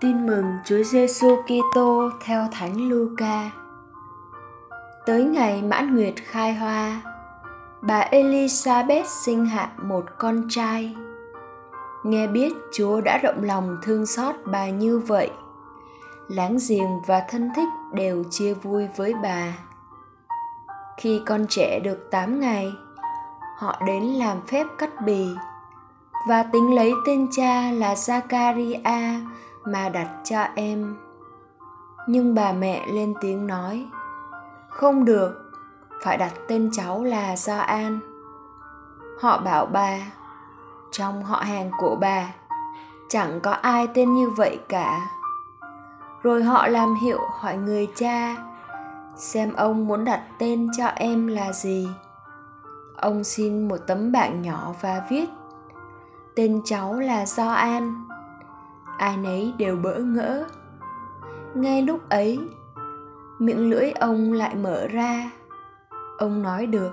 Tin 0.00 0.26
mừng 0.26 0.58
Chúa 0.64 0.82
Giêsu 0.82 1.42
Kitô 1.42 2.10
theo 2.20 2.46
Thánh 2.52 2.88
Luca. 2.88 3.50
Tới 5.06 5.24
ngày 5.24 5.62
mãn 5.62 5.94
nguyệt 5.94 6.14
khai 6.16 6.54
hoa, 6.54 7.02
bà 7.82 8.08
Elizabeth 8.10 9.04
sinh 9.04 9.46
hạ 9.46 9.70
một 9.82 10.04
con 10.18 10.42
trai. 10.48 10.96
Nghe 12.04 12.26
biết 12.26 12.52
Chúa 12.72 13.00
đã 13.00 13.18
rộng 13.22 13.42
lòng 13.42 13.76
thương 13.82 14.06
xót 14.06 14.34
bà 14.44 14.68
như 14.68 14.98
vậy, 14.98 15.30
láng 16.28 16.58
giềng 16.68 17.00
và 17.06 17.22
thân 17.28 17.50
thích 17.56 17.68
đều 17.92 18.24
chia 18.30 18.54
vui 18.54 18.88
với 18.96 19.14
bà. 19.22 19.52
Khi 20.96 21.20
con 21.26 21.46
trẻ 21.48 21.80
được 21.84 22.10
8 22.10 22.40
ngày, 22.40 22.72
họ 23.56 23.80
đến 23.86 24.02
làm 24.02 24.46
phép 24.46 24.66
cắt 24.78 24.90
bì 25.04 25.28
và 26.28 26.42
tính 26.42 26.74
lấy 26.74 26.92
tên 27.06 27.28
cha 27.32 27.70
là 27.70 27.94
Zakaria 27.94 29.20
mà 29.72 29.88
đặt 29.88 30.08
cho 30.24 30.40
em. 30.54 30.96
Nhưng 32.06 32.34
bà 32.34 32.52
mẹ 32.52 32.86
lên 32.86 33.14
tiếng 33.20 33.46
nói, 33.46 33.86
không 34.68 35.04
được, 35.04 35.52
phải 36.02 36.16
đặt 36.16 36.32
tên 36.48 36.70
cháu 36.72 37.04
là 37.04 37.36
do 37.36 37.58
an. 37.58 38.00
Họ 39.20 39.38
bảo 39.38 39.66
bà, 39.66 39.98
trong 40.90 41.24
họ 41.24 41.36
hàng 41.36 41.70
của 41.78 41.96
bà, 42.00 42.34
chẳng 43.08 43.40
có 43.40 43.50
ai 43.50 43.88
tên 43.94 44.14
như 44.14 44.30
vậy 44.30 44.60
cả. 44.68 45.10
Rồi 46.22 46.42
họ 46.42 46.66
làm 46.66 46.94
hiệu 46.94 47.20
hỏi 47.40 47.56
người 47.56 47.88
cha, 47.96 48.36
xem 49.16 49.52
ông 49.52 49.86
muốn 49.86 50.04
đặt 50.04 50.22
tên 50.38 50.68
cho 50.78 50.86
em 50.86 51.26
là 51.26 51.52
gì? 51.52 51.88
Ông 52.96 53.24
xin 53.24 53.68
một 53.68 53.76
tấm 53.86 54.12
bảng 54.12 54.42
nhỏ 54.42 54.74
và 54.80 55.02
viết, 55.10 55.28
tên 56.36 56.60
cháu 56.64 56.94
là 56.94 57.26
do 57.26 57.48
an 57.48 58.07
ai 58.98 59.16
nấy 59.16 59.52
đều 59.58 59.76
bỡ 59.76 59.98
ngỡ. 59.98 60.46
Ngay 61.54 61.82
lúc 61.82 62.08
ấy, 62.08 62.38
miệng 63.38 63.70
lưỡi 63.70 63.90
ông 63.90 64.32
lại 64.32 64.54
mở 64.54 64.86
ra. 64.86 65.30
Ông 66.18 66.42
nói 66.42 66.66
được, 66.66 66.92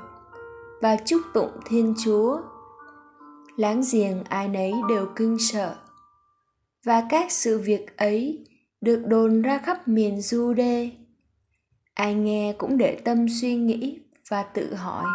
và 0.81 0.97
chúc 1.05 1.21
tụng 1.33 1.51
thiên 1.65 1.93
chúa. 2.03 2.41
Láng 3.55 3.81
giềng 3.91 4.23
ai 4.23 4.47
nấy 4.47 4.73
đều 4.89 5.05
kinh 5.15 5.37
sợ. 5.39 5.75
Và 6.85 7.03
các 7.09 7.31
sự 7.31 7.61
việc 7.65 7.97
ấy 7.97 8.45
được 8.81 9.03
đồn 9.07 9.41
ra 9.41 9.57
khắp 9.57 9.87
miền 9.87 10.21
du 10.21 10.53
đê 10.53 10.91
ai 11.95 12.13
nghe 12.13 12.53
cũng 12.57 12.77
để 12.77 13.01
tâm 13.05 13.25
suy 13.29 13.55
nghĩ 13.55 13.99
và 14.29 14.43
tự 14.43 14.75
hỏi, 14.75 15.05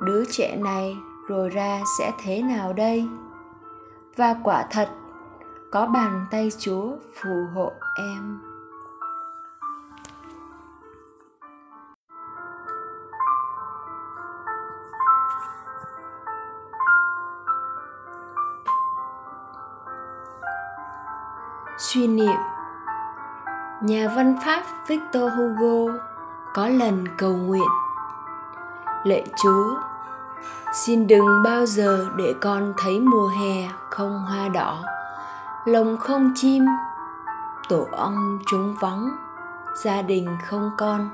đứa 0.00 0.24
trẻ 0.30 0.56
này 0.56 0.96
rồi 1.28 1.48
ra 1.48 1.82
sẽ 1.98 2.12
thế 2.22 2.42
nào 2.42 2.72
đây? 2.72 3.04
Và 4.16 4.36
quả 4.44 4.66
thật 4.70 4.88
có 5.72 5.86
bàn 5.86 6.26
tay 6.30 6.48
Chúa 6.58 6.92
phù 7.14 7.30
hộ 7.54 7.72
em. 7.98 8.38
Suy 21.78 22.06
niệm. 22.06 22.26
Nhà 23.82 24.08
văn 24.16 24.36
Pháp 24.44 24.62
Victor 24.86 25.32
Hugo 25.32 25.92
có 26.54 26.68
lần 26.68 27.04
cầu 27.18 27.36
nguyện. 27.36 27.68
Lệ 29.04 29.24
Chúa, 29.42 29.74
xin 30.72 31.06
đừng 31.06 31.42
bao 31.44 31.66
giờ 31.66 32.08
để 32.16 32.34
con 32.40 32.72
thấy 32.76 33.00
mùa 33.00 33.28
hè 33.28 33.68
không 33.90 34.18
hoa 34.18 34.48
đỏ 34.48 34.82
lồng 35.64 35.96
không 35.96 36.32
chim, 36.34 36.66
tổ 37.68 37.86
ong 37.92 38.38
trống 38.50 38.74
vắng, 38.80 39.16
gia 39.84 40.02
đình 40.02 40.36
không 40.48 40.70
con. 40.78 41.10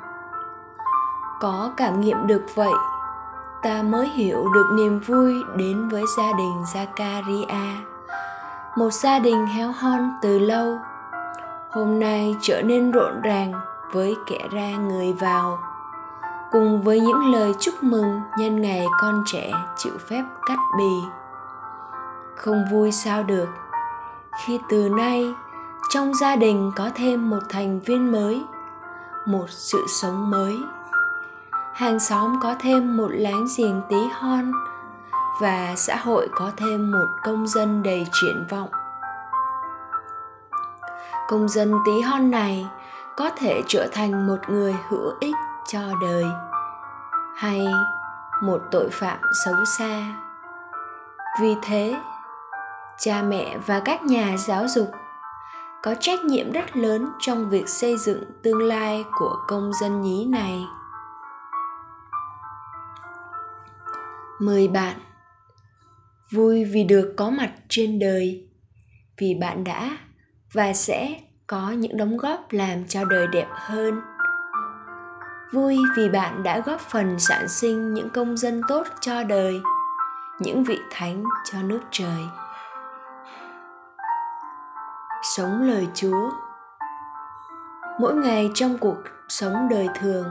Có 1.41 1.73
cảm 1.77 2.01
nghiệm 2.01 2.27
được 2.27 2.43
vậy, 2.55 2.73
ta 3.63 3.83
mới 3.83 4.09
hiểu 4.09 4.45
được 4.55 4.67
niềm 4.73 5.01
vui 5.01 5.35
đến 5.57 5.89
với 5.89 6.03
gia 6.17 6.33
đình 6.33 6.63
Zakaria. 6.75 7.77
Một 8.77 8.93
gia 8.93 9.19
đình 9.19 9.47
héo 9.47 9.73
hon 9.73 10.11
từ 10.23 10.39
lâu, 10.39 10.79
hôm 11.71 12.01
nay 12.01 12.37
trở 12.41 12.63
nên 12.63 12.91
rộn 12.91 13.21
ràng 13.23 13.53
với 13.93 14.17
kẻ 14.27 14.49
ra 14.51 14.77
người 14.77 15.13
vào. 15.13 15.59
Cùng 16.53 16.83
với 16.83 17.01
những 17.01 17.33
lời 17.33 17.55
chúc 17.61 17.75
mừng 17.83 18.21
nhân 18.39 18.63
ngày 18.63 18.87
con 19.01 19.23
trẻ 19.27 19.53
chịu 19.77 19.93
phép 20.11 20.23
cắt 20.47 20.59
bì. 20.79 20.93
Không 22.37 22.65
vui 22.73 22.93
sao 22.93 23.23
được 23.23 23.49
khi 24.45 24.61
từ 24.69 24.89
nay, 24.89 25.35
trong 25.91 26.15
gia 26.15 26.37
đình 26.37 26.73
có 26.77 26.91
thêm 26.95 27.31
một 27.31 27.41
thành 27.49 27.81
viên 27.81 28.13
mới, 28.13 28.45
một 29.27 29.47
sự 29.49 29.87
sống 29.89 30.31
mới. 30.31 30.57
Hàng 31.75 31.99
xóm 31.99 32.41
có 32.41 32.55
thêm 32.61 32.97
một 32.97 33.09
láng 33.11 33.47
giềng 33.59 33.83
tí 33.89 33.97
hon 34.13 34.53
và 35.41 35.75
xã 35.77 35.97
hội 35.97 36.29
có 36.35 36.51
thêm 36.57 36.91
một 36.91 37.07
công 37.25 37.47
dân 37.47 37.83
đầy 37.83 38.07
triển 38.13 38.47
vọng. 38.51 38.69
Công 41.29 41.49
dân 41.49 41.75
tí 41.87 42.01
hon 42.01 42.31
này 42.31 42.67
có 43.17 43.31
thể 43.37 43.63
trở 43.67 43.89
thành 43.93 44.27
một 44.27 44.39
người 44.49 44.77
hữu 44.89 45.13
ích 45.21 45.37
cho 45.67 45.81
đời 46.01 46.25
hay 47.37 47.67
một 48.43 48.61
tội 48.71 48.89
phạm 48.93 49.19
xấu 49.45 49.65
xa. 49.79 50.15
Vì 51.41 51.57
thế 51.63 51.97
cha 52.99 53.23
mẹ 53.23 53.59
và 53.67 53.81
các 53.85 54.03
nhà 54.03 54.37
giáo 54.37 54.69
dục. 54.69 54.91
Có 55.83 55.95
trách 56.01 56.25
nhiệm 56.25 56.53
rất 56.53 56.77
lớn 56.77 57.09
trong 57.21 57.51
việc 57.51 57.69
xây 57.69 57.97
dựng 57.97 58.25
tương 58.43 58.63
lai 58.63 59.05
của 59.19 59.37
công 59.49 59.71
dân 59.81 60.03
nhí 60.03 60.27
này. 60.27 60.65
Mời 64.41 64.69
bạn. 64.69 64.97
Vui 66.31 66.65
vì 66.65 66.85
được 66.85 67.15
có 67.17 67.31
mặt 67.31 67.51
trên 67.69 67.99
đời, 67.99 68.49
vì 69.19 69.35
bạn 69.41 69.65
đã 69.65 69.99
và 70.53 70.73
sẽ 70.73 71.21
có 71.47 71.71
những 71.71 71.97
đóng 71.97 72.17
góp 72.17 72.47
làm 72.51 72.87
cho 72.89 73.05
đời 73.05 73.27
đẹp 73.27 73.49
hơn. 73.51 74.01
Vui 75.53 75.79
vì 75.97 76.09
bạn 76.09 76.43
đã 76.43 76.61
góp 76.61 76.81
phần 76.81 77.19
sản 77.19 77.49
sinh 77.49 77.95
những 77.95 78.11
công 78.11 78.37
dân 78.37 78.61
tốt 78.69 78.87
cho 79.01 79.25
đời, 79.25 79.61
những 80.41 80.65
vị 80.65 80.79
thánh 80.91 81.25
cho 81.45 81.63
nước 81.63 81.81
trời 81.91 82.23
sống 85.39 85.63
lời 85.63 85.89
chúa. 85.95 86.31
Mỗi 88.01 88.15
ngày 88.15 88.51
trong 88.55 88.79
cuộc 88.79 88.97
sống 89.29 89.69
đời 89.71 89.89
thường 90.01 90.25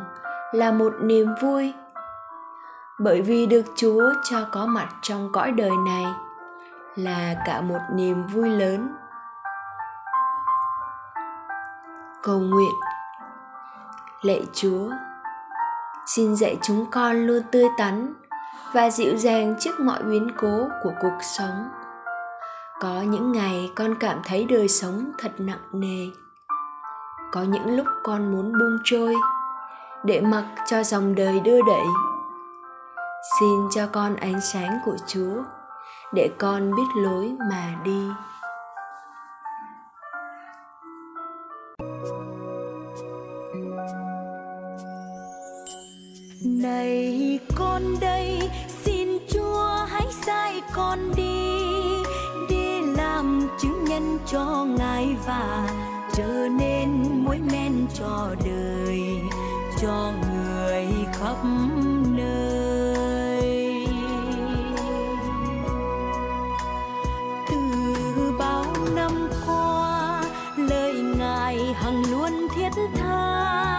là 0.52 0.72
một 0.72 0.94
niềm 1.02 1.28
vui, 1.42 1.74
bởi 3.00 3.22
vì 3.22 3.46
được 3.46 3.64
chúa 3.76 4.14
cho 4.24 4.46
có 4.52 4.66
mặt 4.66 4.88
trong 5.02 5.32
cõi 5.34 5.52
đời 5.52 5.72
này 5.86 6.06
là 6.96 7.36
cả 7.46 7.62
một 7.62 7.80
niềm 7.94 8.28
vui 8.28 8.50
lớn. 8.50 8.96
Cầu 12.24 12.40
nguyện. 12.40 12.74
Lạy 14.22 14.48
chúa, 14.54 14.92
xin 16.06 16.36
dạy 16.36 16.58
chúng 16.62 16.86
con 16.92 17.28
luôn 17.28 17.44
tươi 17.52 17.68
tắn 17.78 18.14
và 18.74 18.90
dịu 18.90 19.18
dàng 19.18 19.56
trước 19.60 19.80
mọi 19.80 20.04
biến 20.04 20.28
cố 20.38 20.68
của 20.84 20.92
cuộc 21.02 21.18
sống 21.22 21.70
có 22.80 23.02
những 23.02 23.32
ngày 23.32 23.72
con 23.76 23.96
cảm 24.00 24.22
thấy 24.26 24.46
đời 24.46 24.68
sống 24.68 25.12
thật 25.18 25.32
nặng 25.38 25.68
nề. 25.72 26.08
Có 27.32 27.42
những 27.44 27.76
lúc 27.76 27.88
con 28.04 28.32
muốn 28.32 28.52
buông 28.52 28.78
trôi, 28.84 29.16
để 30.04 30.22
mặc 30.22 30.46
cho 30.68 30.84
dòng 30.84 31.16
đời 31.16 31.40
đưa 31.40 31.62
đẩy. 31.62 31.86
Xin 33.40 33.70
cho 33.76 33.88
con 33.92 34.16
ánh 34.16 34.42
sáng 34.42 34.80
của 34.86 34.96
chúa, 35.08 35.44
để 36.14 36.30
con 36.38 36.76
biết 36.76 36.88
lối 36.96 37.36
mà 37.50 37.76
đi. 37.84 38.08
Này 46.46 47.40
con 47.56 47.82
đây, 48.02 48.50
xin 48.68 49.18
chúa 49.34 49.86
hãy 49.88 50.08
sai 50.12 50.62
con 50.76 51.00
làm 53.28 53.48
chứng 53.60 53.86
nhân 53.86 54.20
cho 54.26 54.66
ngài 54.78 55.16
và 55.26 55.70
trở 56.14 56.48
nên 56.60 56.90
mối 57.26 57.40
men 57.52 57.88
cho 57.94 58.36
đời, 58.46 59.22
cho 59.82 60.12
người 60.22 60.88
khắp 61.14 61.36
nơi. 62.16 63.88
Từ 67.50 68.34
bao 68.40 68.66
năm 68.96 69.30
qua, 69.48 70.24
lời 70.58 70.94
ngài 71.18 71.74
hằng 71.74 72.04
luôn 72.12 72.48
thiết 72.56 72.70
tha. 72.96 73.77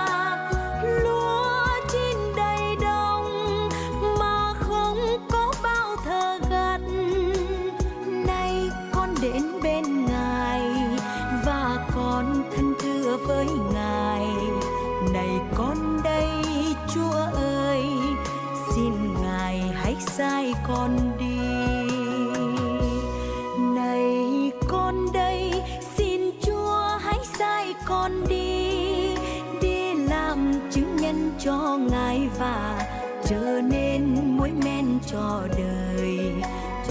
này 23.75 24.53
con 24.69 25.13
đây, 25.13 25.53
xin 25.97 26.21
chúa 26.43 26.99
hãy 27.01 27.19
sai 27.39 27.75
con 27.87 28.13
đi 28.29 29.15
đi 29.63 29.95
làm 29.95 30.53
chứng 30.71 30.97
nhân 30.97 31.33
cho 31.39 31.79
ngài 31.91 32.29
và 32.39 32.87
trở 33.25 33.61
nên 33.71 34.15
muối 34.37 34.53
men 34.65 34.99
cho 35.07 35.43
đời, 35.59 36.33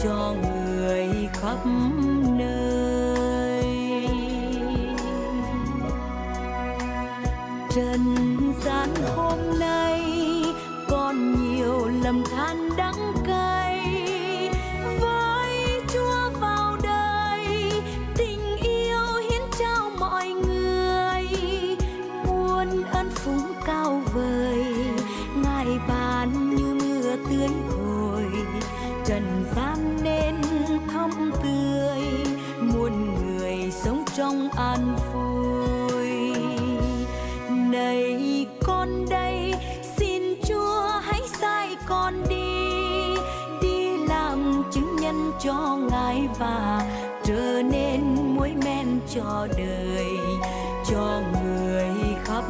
cho 0.04 0.34
người 0.42 1.08
khắp 1.34 1.58
nơi. 2.38 3.64
Trần 7.76 8.16
gian 8.66 8.90
hôm 9.16 9.60
nay, 9.60 10.02
còn 10.90 11.36
nhiều 11.52 11.88
lầm 12.04 12.24
than 12.24 12.70
đắng 12.78 13.14
cay. 13.28 13.47
con 42.08 42.24
đi 42.30 43.16
đi 43.62 43.98
làm 43.98 44.64
chứng 44.72 44.96
nhân 44.96 45.32
cho 45.40 45.78
ngài 45.92 46.28
và 46.40 46.82
trở 47.24 47.62
nên 47.72 48.02
muối 48.36 48.54
men 48.66 49.00
cho 49.16 49.48
đời, 49.58 50.18
cho 50.90 51.22
người 51.34 51.90
khắp 52.26 52.44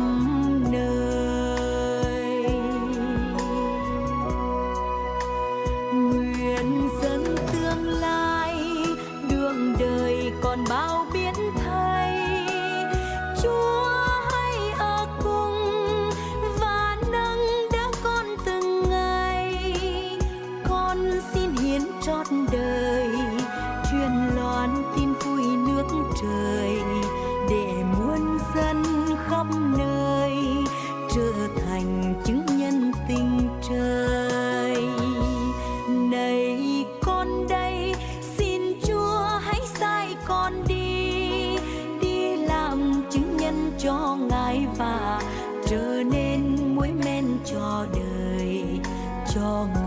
Hồng 49.37 49.86